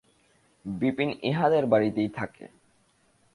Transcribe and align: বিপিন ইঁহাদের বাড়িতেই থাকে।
বিপিন 0.65 1.09
ইঁহাদের 1.23 1.63
বাড়িতেই 1.65 2.09
থাকে। 2.09 2.45